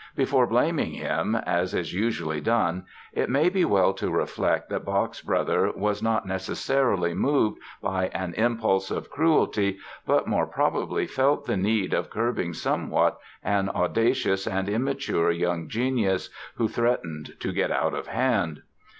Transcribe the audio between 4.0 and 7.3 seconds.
reflect that Bach's brother was not necessarily